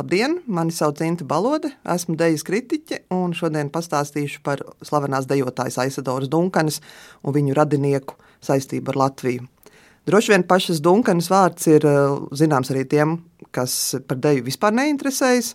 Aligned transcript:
Labdien, 0.00 0.38
mani 0.48 0.72
sauc 0.72 0.96
Inta 1.04 1.26
Balode, 1.28 1.68
esmu 1.92 2.14
dejas 2.16 2.40
kritiķe 2.48 3.02
un 3.12 3.34
šodien 3.36 3.68
pastāstīšu 3.68 4.38
par 4.46 4.62
slavenās 4.86 5.26
dejotājas 5.28 5.76
Aisadoras 5.82 6.30
Dunkanes 6.32 6.78
un 7.20 7.34
viņu 7.36 7.52
radinieku 7.58 8.16
saistību 8.40 8.94
ar 8.94 8.98
Latviju. 9.02 9.44
Droši 10.08 10.32
vien 10.32 10.46
pašas 10.48 10.80
Dunkanas 10.80 11.28
vārds 11.28 11.68
ir 11.68 11.84
eh, 11.84 12.16
zināms 12.32 12.72
arī 12.72 12.86
tiem, 12.88 13.18
kas 13.52 13.76
par 14.08 14.22
deju 14.24 14.46
vispār 14.48 14.72
neinteresējas. 14.78 15.52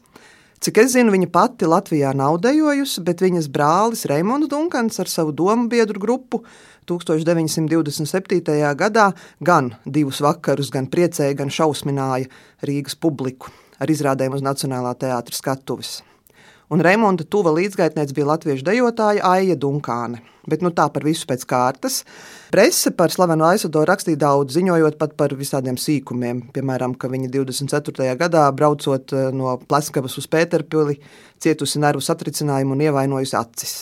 Cik 0.61 0.83
es 0.83 0.93
zinu, 0.93 1.15
viņa 1.15 1.31
pati 1.33 1.65
Latvijā 1.65 2.13
nav 2.13 2.37
dejojusi, 2.45 3.01
bet 3.07 3.25
viņas 3.25 3.49
brālis 3.49 4.05
Raimons 4.13 4.51
Dunkans 4.51 5.01
ar 5.01 5.09
savu 5.09 5.33
domu 5.33 5.65
biedru 5.73 6.05
grupu 6.05 6.45
1927. 6.85 8.45
gadā 8.77 9.09
gan 9.41 9.73
divus 9.89 10.21
vakarus 10.21 10.69
gan 10.69 10.85
priecēja, 10.85 11.41
gan 11.41 11.49
šausmināja 11.49 12.29
Rīgas 12.61 12.93
publiku 12.93 13.64
ar 13.79 13.91
izrādēm 13.91 14.37
uz 14.37 14.43
Nacionālā 14.45 14.93
teātra 14.99 15.35
skatuves. 15.35 15.99
Un 16.73 16.81
Raimonda 16.81 17.23
tuva 17.29 17.51
līdzgaitniece 17.53 18.15
bija 18.17 18.31
latviešu 18.31 18.65
dejotāja 18.65 19.21
Aija 19.35 19.57
Dunkāne. 19.59 20.23
Bet 20.49 20.61
nu, 20.65 20.69
tā 20.73 20.85
par 20.93 21.05
visu 21.05 21.25
pēc 21.29 21.43
kārtas. 21.49 21.99
Prese 22.53 22.91
par 22.97 23.13
slavenu 23.13 23.45
aizsadoru 23.47 23.89
rakstīja 23.89 24.19
daudz, 24.21 24.53
ziņojot 24.57 24.97
pat 25.01 25.15
par 25.17 25.33
visādiem 25.37 25.77
sīkumiem. 25.81 26.43
Piemēram, 26.53 26.93
ka 26.97 27.09
viņa 27.09 27.31
24. 27.33 28.11
gadā 28.19 28.45
braucot 28.53 29.13
eh, 29.13 29.27
no 29.33 29.57
Pleskavas 29.61 30.17
uz 30.21 30.29
Pēterpili, 30.29 30.99
cietusi 31.41 31.81
nervu 31.81 32.01
satricinājumu 32.05 32.77
un 32.77 32.85
ievainojusi 32.85 33.37
acis. 33.41 33.75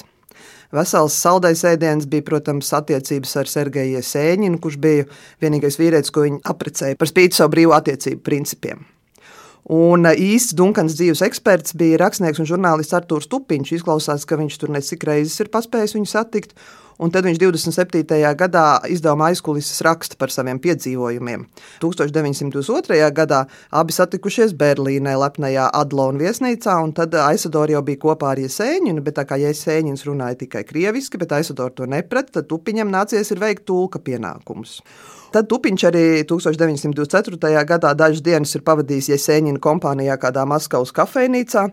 Vesels 0.73 1.15
saldais 1.19 1.61
ēdiens 1.69 2.07
bija, 2.09 2.25
protams, 2.25 2.71
attiecības 2.73 3.35
ar 3.39 3.51
Sergeju 3.51 4.01
Sēņinu, 4.03 4.59
kurš 4.63 4.79
bija 4.81 5.05
vienīgais 5.43 5.77
vīrietis, 5.79 6.11
ko 6.11 6.25
viņa 6.25 6.41
apprecēja 6.49 6.99
par 6.99 7.11
spīti 7.11 7.37
savu 7.37 7.53
brīvu 7.53 7.75
attiecību 7.77 8.23
principiem. 8.25 8.81
Un 9.71 10.07
eh, 10.09 10.19
īsts 10.35 10.55
Dunkans 10.59 10.97
dzīves 10.99 11.23
eksperts 11.23 11.77
bija 11.79 12.01
rakstnieks 12.01 12.41
un 12.43 12.49
žurnālists 12.49 12.95
Artūrs 12.97 13.29
Tupiņš. 13.31 13.77
Izklausās, 13.77 14.27
ka 14.27 14.39
viņš 14.39 14.59
tur 14.59 14.73
necik 14.75 15.05
reizes 15.07 15.39
ir 15.39 15.51
paspējis 15.53 15.95
viņu 15.95 16.09
satikt. 16.11 16.57
Un 17.01 17.09
tad 17.09 17.25
viņš 17.25 17.39
27. 17.41 18.03
gadā 18.37 18.65
izdevuma 18.91 19.31
aizkulises 19.31 19.81
raksta 19.81 20.17
par 20.19 20.29
saviem 20.29 20.59
piedzīvojumiem. 20.61 21.47
1922. 21.81 22.99
gadā 23.17 23.39
abi 23.73 23.95
satikušies 23.95 24.53
Berlīnē, 24.59 25.15
lepnajā 25.17 25.71
Adlona 25.73 26.21
viesnīcā, 26.21 26.77
un 26.85 26.93
tad 26.93 27.17
Aisadora 27.17 27.79
jau 27.79 27.81
bija 27.87 28.03
kopā 28.05 28.35
ar 28.35 28.43
Iesēņinu, 28.43 29.01
bet 29.03 29.17
tā 29.17 29.25
kā 29.25 29.41
Iesēņins 29.41 30.05
runāja 30.05 30.43
tikai 30.45 30.61
krieviski, 30.69 31.17
bet 31.17 31.33
Aisadora 31.39 31.73
to 31.73 31.89
neprat, 31.89 32.29
tad 32.37 32.47
Tupiņam 32.51 32.93
nācies 32.93 33.33
ir 33.33 33.41
veikt 33.41 33.65
tulka 33.65 34.03
pienākumus. 34.03 34.77
Tad 35.33 35.47
Tupiņš 35.49 35.83
arī 35.89 36.01
1924. 36.29 37.61
gadā 37.65 37.89
dažas 37.97 38.21
dienas 38.21 38.51
ir 38.53 38.61
pavadījis 38.67 39.07
Jēzeņina 39.09 39.57
kompānijā 39.63 40.13
kādā 40.21 40.43
Maskavas 40.45 40.93
kafejnīcā. 40.93 41.63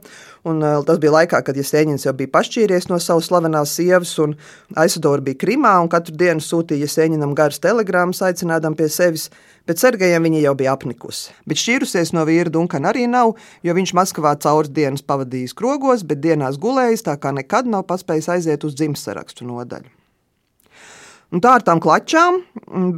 Un, 0.49 0.63
uh, 0.65 0.79
tas 0.89 0.97
bija 1.03 1.13
laikā, 1.19 1.43
kad 1.45 1.59
Jēzeņins 1.61 2.07
jau 2.07 2.15
bija 2.17 2.33
pašķīries 2.39 2.89
no 2.89 2.97
savas 3.05 3.29
slavenās 3.29 3.75
sievas, 3.77 4.15
un 4.25 4.33
Aizsadora 4.81 5.21
bija 5.27 5.43
Krimā, 5.45 5.75
un 5.85 5.93
katru 5.93 6.17
dienu 6.17 6.41
sūtīja 6.41 6.87
Jēzeņinam 6.87 7.37
garas 7.37 7.61
telegrammas, 7.61 8.23
aicinādam 8.25 8.79
pie 8.81 8.89
sevis, 8.89 9.29
bet 9.69 9.85
Sergejam 9.85 10.25
viņa 10.25 10.41
jau 10.47 10.57
bija 10.57 10.73
apnikusi. 10.73 11.37
Bet 11.45 11.61
šķīrusies 11.61 12.17
no 12.17 12.25
vīra 12.25 12.49
Dunkana 12.57 12.95
arī 12.95 13.05
nav, 13.13 13.37
jo 13.61 13.77
viņš 13.77 13.97
Maskavā 14.01 14.39
cauri 14.41 14.73
dienas 14.73 15.05
pavadījis 15.05 15.53
krogos, 15.61 16.09
bet 16.09 16.25
dienās 16.25 16.57
gulējis, 16.57 17.11
tā 17.13 17.21
kā 17.21 17.37
nekad 17.37 17.69
nav 17.69 17.85
paspējis 17.93 18.33
aiziet 18.39 18.65
uz 18.65 18.81
dzimstarakstu 18.81 19.53
nodaļu. 19.53 20.00
Un 21.31 21.39
tā 21.39 21.53
ar 21.55 21.63
tām 21.63 21.79
klačām, 21.79 22.41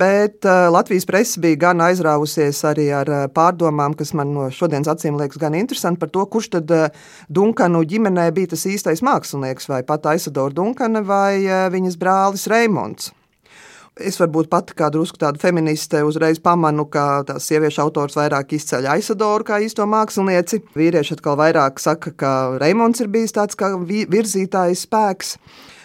bet 0.01 0.47
uh, 0.49 0.71
Latvijas 0.73 1.05
presa 1.05 1.41
bija 1.45 1.59
gan 1.67 1.83
aizrāvusies 1.85 2.63
arī 2.65 2.87
ar 2.97 3.11
uh, 3.13 3.25
pārdomām, 3.29 3.93
kas 3.99 4.15
man 4.17 4.31
no 4.33 4.47
šodienas 4.49 4.89
acīm 4.89 5.19
liekas 5.21 5.41
gan 5.41 5.53
interesanti 5.59 6.01
par 6.01 6.09
to, 6.15 6.25
kurš 6.33 6.49
tad 6.55 6.73
uh, 6.73 6.87
Dunkanu 7.29 7.83
ģimenē 7.85 8.31
bija 8.33 8.55
tas 8.55 8.65
īstais 8.71 9.05
mākslinieks, 9.05 9.69
vai 9.69 9.83
pat 9.85 10.09
Aisadora 10.15 10.57
Dunkana 10.57 11.03
vai 11.05 11.45
viņas 11.75 11.99
brālis 12.01 12.47
Reimonds. 12.49 13.11
Es 14.01 14.17
varbūt 14.17 14.49
pati 14.49 14.73
kā 14.73 14.89
drusku 14.89 15.21
tāda 15.21 15.37
feministe 15.37 16.01
uzreiz 16.09 16.41
pamanu, 16.41 16.87
ka 16.89 17.27
tās 17.29 17.45
sieviešu 17.51 17.83
autors 17.85 18.17
vairāk 18.17 18.55
izceļ 18.57 18.89
Aisadoru 18.95 19.45
kā 19.45 19.61
īsto 19.61 19.85
mākslinieci. 19.85 20.63
Vīrieši 20.73 21.19
atkal 21.19 21.37
vairāk 21.37 21.85
saka, 21.85 22.15
ka 22.17 22.33
Reimonds 22.63 23.05
ir 23.05 23.13
bijis 23.13 23.37
tāds 23.37 23.61
kā 23.61 23.75
virzītājs 23.77 24.87
spēks. 24.89 25.37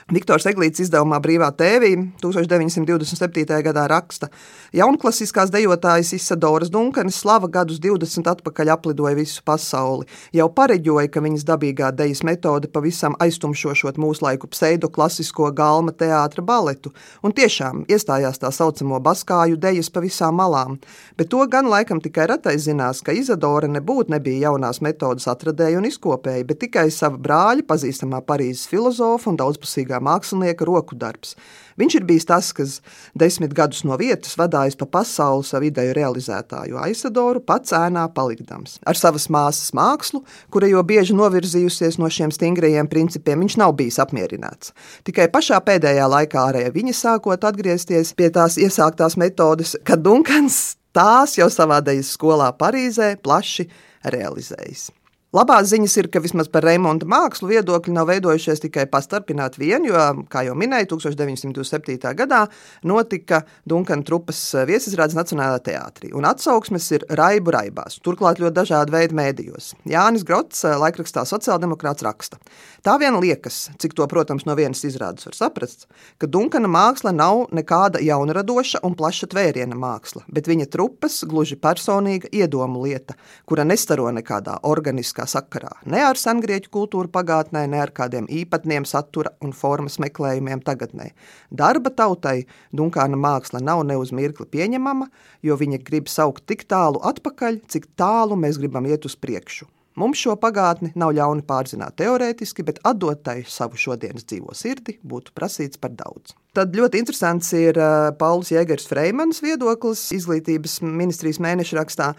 Viktors 0.08 0.46
Eglīts 0.48 0.80
izdevumā 0.80 1.18
Brīvā 1.20 1.50
tēvī 1.60 1.90
1927. 2.24 3.58
gadā 3.66 3.82
raksta, 3.92 4.30
ka 4.32 4.78
jaunklasiskās 4.80 5.52
dejotājas 5.52 6.14
Isadoras 6.16 6.70
Dunkanes 6.72 7.18
slava 7.20 7.50
gadus 7.52 7.82
20 7.84 8.30
atpakaļ 8.32 8.72
aplidoja 8.72 9.18
visu 9.18 9.42
pasauli. 9.44 10.08
Jau 10.32 10.48
pareģoja, 10.48 11.10
ka 11.12 11.20
viņas 11.26 11.44
dabīgā 11.50 11.90
dejas 11.92 12.24
metode 12.24 12.70
pavisam 12.72 13.18
aiztumšošot 13.20 14.00
mūsu 14.00 14.24
laiku 14.24 14.48
pseidoklasisko 14.48 15.50
galma 15.52 15.92
teātra 15.92 16.40
baletu, 16.40 16.94
un 17.20 17.36
tiešām 17.36 17.84
iestājās 17.92 18.40
tā 18.40 18.54
saucamo 18.56 19.02
baskāju 19.04 19.60
dejas 19.60 19.92
pa 19.92 20.06
visām 20.06 20.40
malām. 20.40 20.80
Bet 21.20 21.34
to 21.36 21.44
gan 21.52 21.68
laikam 21.68 22.00
tikai 22.00 22.30
retais 22.32 22.64
zinās, 22.70 23.04
ka 23.04 23.12
Izadora 23.12 23.68
nebūtu 23.68 24.16
nebija 24.16 24.48
jaunās 24.48 24.80
metodas 24.80 25.28
atradēja 25.28 25.84
un 25.84 25.92
izkopēja, 25.92 26.48
bet 26.48 26.64
tikai 26.64 26.88
sava 26.96 27.20
brāļa, 27.20 27.68
pazīstamā 27.68 28.24
Parīzes 28.24 28.72
filozofa 28.72 29.34
un 29.34 29.44
daudzpusīgā 29.44 29.97
kā 29.98 30.04
mākslinieka 30.04 30.66
roku 30.68 30.96
darbs. 30.96 31.36
Viņš 31.78 31.96
ir 32.00 32.06
bijis 32.10 32.26
tas, 32.26 32.52
kas 32.54 32.80
desmit 33.18 33.54
gadus 33.54 33.84
no 33.86 33.98
vietas 33.98 34.34
vadājis 34.38 34.78
pa 34.78 34.88
pasauli 34.98 35.46
savu 35.46 35.70
ideju 35.70 35.94
realizētāju 35.98 36.80
Aisadoru, 36.82 37.42
pats 37.46 37.74
ēnā 37.78 38.08
palikdams. 38.14 38.80
Ar 38.86 38.98
savas 38.98 39.28
māsas 39.30 39.74
mākslu, 39.78 40.24
kura 40.50 40.70
jau 40.70 40.82
bieži 40.88 41.14
novirzījusies 41.18 42.00
no 42.02 42.10
šiem 42.10 42.34
stingrajiem 42.34 42.90
principiem, 42.90 43.46
viņš 43.46 43.60
nav 43.62 43.76
bijis 43.78 44.02
apmierināts. 44.02 44.74
Tikai 45.06 45.30
pašā 45.34 45.62
pēdējā 45.62 46.10
laikā 46.10 46.48
arī 46.50 46.66
viņa 46.74 46.98
sākot 46.98 47.46
atgriezties 47.46 48.16
pie 48.18 48.32
tās 48.34 48.58
iesāktās 48.58 49.18
metodes, 49.22 49.78
kad 49.86 50.02
Dunkans 50.02 50.78
tās 50.98 51.38
jau 51.38 51.50
savā 51.54 51.84
dejas 51.86 52.16
skolā 52.18 52.50
Parīzē 52.58 53.16
plaši 53.22 53.70
realizējis. 54.02 54.90
Labās 55.36 55.66
ziņas 55.68 55.94
ir, 56.00 56.08
ka 56.08 56.22
vismaz 56.24 56.48
par 56.48 56.64
Reimonda 56.64 57.04
mākslu 57.04 57.50
viedokļi 57.50 57.92
nav 57.92 58.06
veidojušies 58.08 58.62
tikai 58.64 58.86
pastarpināt 58.88 59.58
vien, 59.60 59.84
jo, 59.84 60.00
kā 60.32 60.46
jau 60.48 60.54
minēju, 60.56 60.88
1927. 60.94 62.14
gadā 62.16 62.46
notika 62.88 63.42
Dunkana 63.68 64.08
trupas 64.08 64.40
viesizrādes 64.70 65.18
Nacionālajā 65.20 65.60
teātrī, 65.66 66.14
un 66.16 66.24
atsauksmes 66.30 66.88
ir 66.96 67.04
raibu 67.20 67.52
raibās, 67.52 67.98
turklāt 68.08 68.40
ļoti 68.40 68.56
dažādi 68.56 68.96
veidi 68.96 69.18
mēdījos. 69.20 69.74
Jānis 69.92 70.24
Grots 70.24 70.64
laikrakstā 70.64 71.26
sociāldemokrāts 71.28 72.08
raksta. 72.08 72.40
Tā 72.88 72.96
vien 72.96 73.20
liekas, 73.20 73.66
cik 73.84 73.98
to, 74.00 74.08
protams, 74.08 74.48
no 74.48 74.56
vienas 74.56 74.86
izrādes 74.88 75.28
var 75.28 75.36
saprast, 75.36 75.90
ka 76.24 76.32
Dunkana 76.32 76.72
māksla 76.72 77.12
nav 77.12 77.50
nekāda 77.52 78.00
jaunradoša 78.00 78.80
un 78.88 78.96
plaša 78.96 79.28
tvēriena 79.36 79.76
māksla, 79.76 80.24
bet 80.32 80.48
viņa 80.48 80.72
trupas 80.72 81.20
gluži 81.28 81.60
personīga 81.60 82.32
iedomu 82.32 82.88
lieta, 82.88 83.20
kura 83.44 83.68
nestaro 83.68 84.08
nekādā 84.16 84.62
organiskā 84.64 85.17
vēsturiskā 85.18 85.26
sakarā. 85.28 85.72
Ne 85.86 86.04
ar 86.04 86.18
sengrieķu 86.18 86.70
kultūru 86.70 87.10
pagātnē, 87.10 87.68
ne 87.68 87.82
ar 87.82 87.92
kādiem 87.92 88.28
īpatniem 88.28 88.86
satura 88.86 89.32
un 89.42 89.54
formas 89.54 89.98
meklējumiem 90.00 90.62
tagadnē. 90.62 91.14
Darba 91.52 91.90
tautai 91.90 92.46
Dunkāna 92.74 93.18
māksla 93.18 93.62
nav 93.62 93.86
ne 93.86 93.98
uz 93.98 94.12
mirkli 94.12 94.46
pieņemama, 94.46 95.10
jo 95.44 95.56
viņa 95.56 95.82
grib 95.84 96.08
saukt 96.08 96.46
tik 96.48 96.68
tālu 96.68 97.00
atpakaļ, 97.04 97.62
cik 97.68 97.88
tālu 97.98 98.36
mēs 98.36 98.58
gribam 98.58 98.86
iet 98.86 99.06
uz 99.06 99.16
priekšu. 99.16 99.68
Mums 99.98 100.20
šo 100.22 100.36
pagātni 100.38 100.92
nav 100.94 101.16
ļauni 101.18 101.42
pārzināt 101.42 101.96
teorētiski, 101.98 102.62
bet 102.62 102.78
atdot 102.86 103.24
tai 103.26 103.42
savu 103.50 103.80
šodienas 103.82 104.28
dzīvo 104.30 104.54
sirdi 104.54 105.00
būtu 105.02 105.34
prasīts 105.34 105.82
par 105.82 105.90
daudz. 105.98 106.36
Tad 106.54 106.76
ļoti 106.78 107.02
interesants 107.02 107.50
ir 107.58 107.80
uh, 107.82 108.12
Pauls 108.14 108.52
Jēgers 108.54 108.86
Freimans 108.86 109.42
viedoklis 109.42 110.12
izglītības 110.14 110.84
ministrijas 110.86 111.42
mēneša 111.42 111.80
rakstā. 111.80 112.12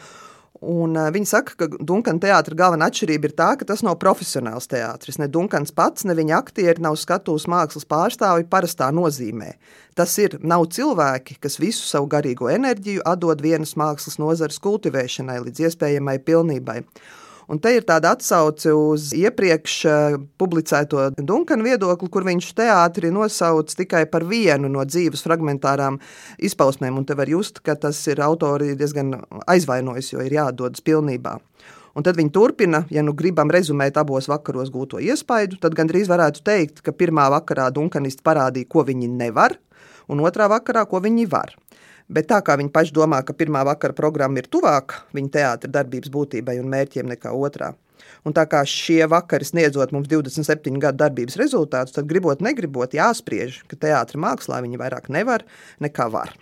Un, 0.58 0.96
uh, 0.98 1.06
viņi 1.14 1.28
saka, 1.30 1.54
ka 1.54 1.68
Dunkana 1.70 2.18
teātris 2.18 2.58
galvenā 2.58 2.88
atšķirība 2.90 3.28
ir 3.28 3.34
tā, 3.38 3.52
ka 3.60 3.66
tas 3.68 3.84
nav 3.86 3.94
profesionāls 4.02 4.66
teātris. 4.70 5.20
Ne 5.22 5.28
Dunkans 5.30 5.70
pats, 5.70 6.02
ne 6.08 6.16
viņa 6.18 6.34
aktieri 6.40 6.82
nav 6.82 6.96
skatuves 6.98 7.46
mākslas 7.46 7.86
pārstāvi 7.86 8.48
parastā 8.50 8.88
nozīmē. 8.90 9.52
Tas 9.94 10.16
ir 10.18 10.34
nav 10.42 10.66
cilvēki, 10.74 11.38
kas 11.38 11.60
visu 11.62 11.86
savu 11.86 12.10
garīgo 12.10 12.50
enerģiju 12.50 13.06
atdod 13.06 13.42
vienas 13.44 13.76
mākslas 13.78 14.18
nozares 14.18 14.58
kultivēšanai 14.64 15.38
līdz 15.46 15.68
iespējamai 15.68 16.18
pilnībai. 16.26 16.82
Un 17.48 17.56
te 17.64 17.70
ir 17.72 17.84
tāda 17.88 18.10
atsauce 18.12 18.74
uz 18.76 19.08
iepriekš 19.16 19.74
eh, 19.88 20.16
publicēto 20.40 21.06
Dunkana 21.16 21.64
viedokli, 21.64 22.10
kur 22.12 22.26
viņš 22.26 22.50
teātri 22.58 23.08
nosauc 23.14 23.72
tikai 23.72 24.02
par 24.12 24.26
vienu 24.28 24.68
no 24.68 24.84
dzīves 24.84 25.24
fragmentārām 25.24 25.96
izpausmēm. 26.44 26.98
Un 27.00 27.08
te 27.08 27.16
var 27.16 27.30
just, 27.32 27.62
ka 27.64 27.78
tas 27.80 28.02
ir 28.12 28.20
autori 28.20 28.74
diezgan 28.76 29.14
aizvainojis, 29.48 30.12
jo 30.12 30.26
ir 30.26 30.36
jādodas 30.36 30.84
pilnībā. 30.84 31.38
Un 31.96 32.04
tad 32.04 32.18
viņi 32.20 32.34
turpina, 32.36 32.82
ja 32.92 33.00
nu 33.02 33.14
gribam 33.16 33.48
rezumēt 33.50 33.96
abos 33.98 34.28
vakaros 34.28 34.68
gūto 34.70 35.00
iespaidu, 35.00 35.56
tad 35.62 35.74
gandrīz 35.78 36.10
varētu 36.12 36.44
teikt, 36.46 36.82
ka 36.84 36.92
pirmā 36.92 37.30
vakarā 37.32 37.70
Dunkanisti 37.74 38.22
parādīja, 38.28 38.68
ko 38.68 38.84
viņi 38.86 39.08
nevar, 39.08 39.56
un 40.12 40.20
otrā 40.20 40.46
vakarā, 40.52 40.84
ko 40.86 41.00
viņi 41.00 41.24
var. 41.32 41.56
Bet 42.08 42.30
tā 42.30 42.38
kā 42.44 42.56
viņi 42.56 42.72
paši 42.72 42.94
domā, 42.96 43.20
ka 43.24 43.36
pirmā 43.36 43.60
vakara 43.68 43.96
programma 43.96 44.40
ir 44.40 44.48
tuvāka 44.48 45.02
viņa 45.16 45.34
teātra 45.34 45.72
darbības 45.76 46.12
būtībai 46.14 46.56
un 46.62 46.70
mērķiem 46.72 47.10
nekā 47.12 47.34
otrā. 47.36 47.74
Un 48.24 48.32
tā 48.32 48.46
kā 48.48 48.62
šie 48.64 49.02
vakari 49.10 49.44
sniedzot 49.44 49.92
mums 49.92 50.08
27 50.08 50.80
gadu 50.80 51.02
darbības 51.02 51.36
rezultātus, 51.40 51.96
tad 51.96 52.08
gribot, 52.08 52.40
negribot, 52.44 52.96
jāspriež, 52.96 53.62
ka 53.68 53.76
teātris 53.76 54.20
mākslā 54.20 54.62
viņi 54.64 54.80
vairāk 54.80 55.10
nevar 55.12 55.44
nekā 55.84 56.08
var. 56.12 56.32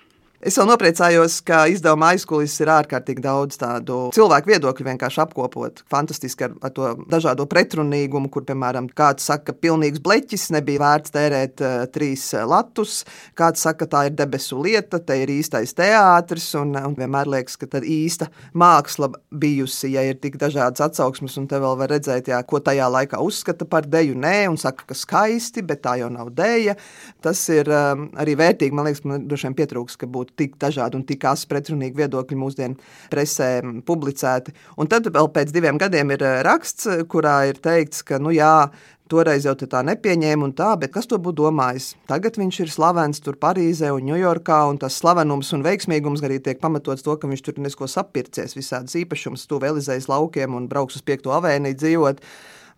Es 0.46 0.54
vēl 0.60 0.68
nopriecājos, 0.68 1.40
ka 1.42 1.64
izdevuma 1.66 2.12
aizkulisēs 2.14 2.60
ir 2.62 2.70
ārkārtīgi 2.70 3.22
daudz 3.24 3.56
tādu 3.58 3.96
cilvēku 4.14 4.52
viedokļu 4.52 4.84
vienkārši 4.86 5.18
apkopot. 5.24 5.80
Fantastiski 5.90 6.44
ar, 6.46 6.52
ar 6.62 6.70
to 6.76 6.92
dažādo 7.10 7.48
pretrunīgumu, 7.50 8.30
kur, 8.30 8.44
piemēram, 8.46 8.86
kāds 8.94 9.26
saka, 9.26 9.48
ka 9.48 9.64
pilnīgs 9.66 9.98
bleķis 10.04 10.44
nebija 10.54 10.84
vērts 10.84 11.14
tērēt 11.16 11.62
uh, 11.66 11.72
trīs 11.90 12.28
eh, 12.38 12.44
latus, 12.46 13.00
kāds 13.34 13.64
saka, 13.66 13.80
ka 13.80 13.88
tā 13.96 14.02
ir 14.06 14.14
debesu 14.20 14.60
lieta, 14.62 15.00
te 15.02 15.16
ir 15.18 15.32
īstais 15.34 15.74
teātris, 15.74 16.46
un, 16.60 16.76
un 16.78 16.94
vienmēr 16.94 17.32
liekas, 17.34 17.58
ka 17.58 17.66
tā 17.72 17.82
īsta 17.82 18.30
māksla 18.54 19.10
bijusi, 19.34 19.96
ja 19.96 20.06
ir 20.06 20.22
tik 20.22 20.38
dažādas 20.38 20.84
atsauksmes, 20.86 21.40
un 21.42 21.50
te 21.50 21.58
vēl 21.58 21.74
var 21.82 21.90
redzēt, 21.96 22.30
jā, 22.30 22.38
ko 22.46 22.62
tajā 22.62 22.86
laikā 22.94 23.18
uzskata 23.18 23.66
par 23.66 23.90
deju, 23.90 24.14
nē, 24.22 24.36
un 24.52 24.60
saka, 24.62 24.86
ka 24.92 25.00
skaisti, 25.02 25.66
bet 25.66 25.82
tā 25.88 25.98
jau 26.04 26.12
nav 26.14 26.30
deja. 26.38 26.78
Tas 27.26 27.42
ir 27.50 27.66
um, 27.66 28.06
arī 28.14 28.38
vērtīgi, 28.38 28.78
man 28.78 28.86
liekas, 28.92 29.02
man 29.10 29.26
droši 29.26 29.50
vien 29.50 29.60
pietrūks, 29.64 29.98
ka 29.98 30.06
būtu 30.06 30.35
tik 30.38 30.58
dažādi 30.62 30.98
un 30.98 31.04
tik 31.08 31.24
asi 31.28 31.48
pretrunīgi 31.50 31.98
viedokļi 32.02 32.40
mūsdienu 32.40 32.90
presē 33.12 33.50
publicēti. 33.86 34.54
Un 34.80 34.90
tad 34.92 35.08
vēl 35.12 35.30
pēc 35.32 35.54
diviem 35.54 35.80
gadiem 35.80 36.12
ir 36.14 36.26
eh, 36.26 36.42
raksts, 36.46 36.88
kurā 37.10 37.38
ir 37.50 37.60
teikts, 37.62 38.04
ka, 38.06 38.20
nu 38.22 38.34
jā, 38.36 38.68
Toreiz 39.06 39.44
jau 39.46 39.52
tā 39.54 39.84
nepieņēma, 39.86 40.42
un 40.48 40.52
tā, 40.58 40.72
bet 40.82 40.90
kas 40.90 41.06
to 41.06 41.14
būtu 41.22 41.44
domājis? 41.44 41.92
Tagad 42.10 42.40
viņš 42.40 42.56
ir 42.64 42.72
slavens 42.74 43.22
tur 43.22 43.36
Parīzē 43.38 43.92
un 43.94 44.08
Ņujorkā, 44.08 44.56
un 44.66 44.80
tas 44.82 44.96
slavenums 44.98 45.52
un 45.54 45.62
veiksmīgums 45.62 46.24
arī 46.26 46.40
tiek 46.42 46.58
pamatots 46.58 47.06
to, 47.06 47.14
ka 47.14 47.30
viņš 47.30 47.44
tur 47.46 47.60
nesko 47.62 47.86
sapircies 47.86 48.58
visādas 48.58 48.98
īpašumas, 48.98 49.46
tuvu 49.46 49.70
Elizejas 49.70 50.10
laukiem 50.10 50.58
un 50.58 50.66
brauks 50.66 50.98
uz 50.98 51.06
piekto 51.06 51.30
avēniju 51.38 51.78
dzīvot. 51.78 52.22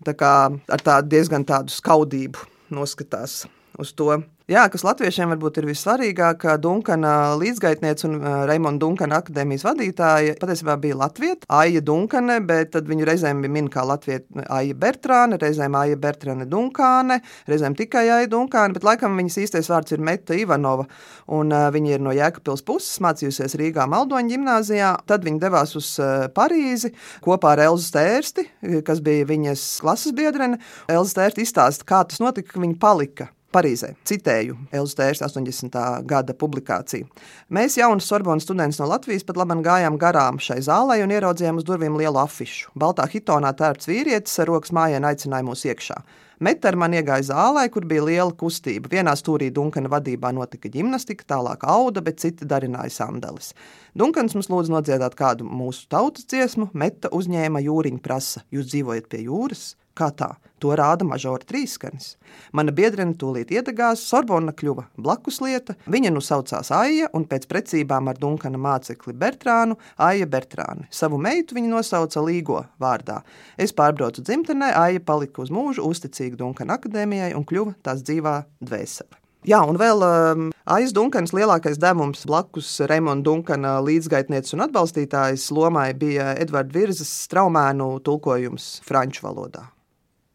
Tā 0.05 0.15
kā 0.21 0.35
ar 0.53 0.85
tādu 0.85 1.17
diezgan 1.17 1.49
tādu 1.49 1.73
skaudību 1.73 2.45
noskatās 2.77 3.47
uz 3.81 3.97
to. 3.97 4.21
Jā, 4.49 4.63
kas 4.73 4.81
latviešiem 4.81 5.29
varbūt 5.29 5.59
ir 5.61 5.67
vissvarīgāk, 5.69 6.47
Dunkana 6.65 7.35
līdzgaitniece 7.37 8.07
un 8.09 8.15
Raimonda 8.49 8.81
Dunkana 8.81 9.19
akadēmijas 9.21 9.67
vadītāja 9.67 10.39
patiesībā 10.41 10.79
bija 10.81 10.97
Latvieta, 10.97 11.45
Aija 11.53 11.83
Dunkane, 11.85 12.39
bet 12.49 12.71
tad 12.73 12.89
viņu 12.89 13.05
reizēm 13.11 13.43
bija 13.45 13.53
min 13.59 13.69
kā 13.69 13.85
Latvieta 13.85 14.47
Aija 14.57 14.73
Bertrāne, 14.73 15.37
reizēm 15.43 15.77
Aija 15.77 16.01
Bertrāne 16.01 16.49
Dunkāne, 16.49 17.21
reizēm 17.45 17.77
tikai 17.77 18.07
Aija 18.07 18.33
Dunkāne, 18.33 18.73
bet 18.73 18.89
laikam 18.89 19.21
viņas 19.21 19.39
īstais 19.45 19.69
vārds 19.69 19.93
ir 19.93 20.01
Meta 20.09 20.33
Ivanova, 20.33 20.89
un 21.29 21.53
viņa 21.53 21.99
ir 21.99 22.09
no 22.09 22.17
Jēkabpils 22.17 22.65
puses, 22.65 23.03
mācījusies 23.05 23.61
Rīgā 23.61 23.85
Maldoņa 23.85 24.33
ģimnāzijā, 24.33 24.95
tad 25.13 25.29
viņa 25.29 25.45
devās 25.45 25.77
uz 25.77 25.93
Parīzi 26.33 26.97
kopā 27.21 27.53
ar 27.53 27.69
Elzu 27.69 27.93
Stērsti, 27.93 28.49
kas 28.81 29.05
bija 29.05 29.29
viņas 29.29 29.71
klases 29.85 30.17
biedrene. 30.17 30.57
Elza 30.89 31.19
Stērsti 31.19 31.45
izstāsta, 31.45 31.85
kā 31.85 32.07
tas 32.09 32.25
notika, 32.25 32.57
ka 32.57 32.65
viņa 32.65 32.81
palika 32.81 33.35
Parīzē. 33.49 33.95
Citēju 34.05 34.59
Elstēras 34.77 35.23
80. 35.25 35.77
gada 36.05 36.35
publikāciju. 36.37 37.07
Mēs, 37.57 37.79
jauni 37.81 38.05
Sorbonas 38.05 38.45
studenti 38.45 38.77
no 38.83 38.91
Latvijas, 38.91 39.25
pat 39.25 39.41
labi 39.41 39.57
gājām 39.65 39.97
garām 40.01 40.37
šai 40.37 40.59
zālē 40.67 40.99
un 41.01 41.15
ieraudzījām 41.17 41.57
uz 41.57 41.65
durvīm 41.65 41.97
lielu 41.97 42.21
afišu. 42.21 42.75
Baltā 42.77 43.07
hitonā 43.09 43.55
tērpts 43.57 43.89
vīrietis 43.89 44.37
ar 44.45 44.53
rokas 44.53 44.75
mājienu 44.77 45.09
aicināja 45.09 45.49
mūs 45.49 45.65
iekšā. 45.65 45.97
Meta 46.45 46.69
ar 46.69 46.77
mani 46.79 47.01
iegāja 47.01 47.31
zālē, 47.33 47.65
kur 47.73 47.89
bija 47.89 48.05
liela 48.05 48.37
kustība. 48.37 48.93
Vienā 48.93 49.17
stūrī 49.17 49.49
Dunkana 49.51 49.89
vadībā 49.97 50.29
notika 50.37 50.69
gimnastika, 50.71 51.25
tālāk 51.33 51.65
auda, 51.67 52.05
bet 52.05 52.21
citi 52.21 52.47
darināja 52.47 52.93
sandalis. 53.01 53.55
Dunkans 53.97 54.37
mums 54.37 54.53
lūdza 54.53 54.77
nodziedāt 54.77 55.17
kādu 55.19 55.49
mūsu 55.49 55.89
tautas 55.91 56.29
dziesmu, 56.29 56.69
Meta 56.79 57.09
uzņēma 57.17 57.65
jūriņu 57.65 58.05
prasa: 58.05 58.45
Jūs 58.55 58.69
dzīvojat 58.71 59.09
pie 59.09 59.25
jūras? 59.25 59.71
Kā 59.99 60.13
tā? 60.15 60.29
To 60.63 60.75
rāda 60.79 61.07
mažora 61.07 61.47
trīsskanis. 61.47 62.13
Mana 62.55 62.73
biedrene 62.75 63.15
tūlīt 63.19 63.51
iedegās, 63.55 64.03
Sorbona 64.07 64.55
kļuva 64.55 64.89
blakus 64.99 65.39
lieta. 65.43 65.75
Viņa 65.91 66.13
nu 66.15 66.23
saucās 66.23 66.71
Aija, 66.75 67.11
un 67.15 67.27
pēc 67.31 67.47
precībām 67.51 68.11
ar 68.11 68.19
Dunkana 68.19 68.59
mācekli 68.63 69.15
Bertrānu, 69.19 69.79
Aija 70.09 70.27
Bertrāni. 70.31 70.89
Savu 70.95 71.19
meitu 71.23 71.59
viņa 71.59 71.71
nosauca 71.73 72.23
Līgo 72.27 72.65
vārdā. 72.83 73.21
Es 73.59 73.75
pārbraucu 73.75 74.23
dzimtenē, 74.27 74.73
Aija 74.83 75.03
palika 75.03 75.43
uz 75.43 75.55
mūžu 75.55 75.87
uzticīga 75.87 76.39
Dunkana 76.43 76.79
akadēmijai 76.79 77.33
un 77.39 77.47
kļuva 77.47 77.79
tās 77.87 78.03
dzīvā 78.07 78.41
dvēsele. 78.63 79.19
Jā, 79.47 79.63
un 79.63 79.79
vēl 79.79 80.03
um, 80.03 80.49
Aizs 80.75 80.93
Dunkas 80.93 81.31
lielākais 81.33 81.79
devums 81.79 82.25
blakus 82.27 82.73
Raimonda 82.91 83.31
Dunkana 83.31 83.77
līdzgaitnieces 83.87 84.59
un 84.59 84.67
atbalstītājas 84.67 85.47
lomai 85.55 85.93
bija 85.95 86.33
Edvards 86.43 86.75
Virzas 86.75 87.15
straumēnu 87.29 87.93
tulkojums 88.05 88.79
franču 88.87 89.29
valodā. 89.29 89.69